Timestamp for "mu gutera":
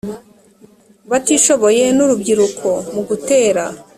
2.93-3.63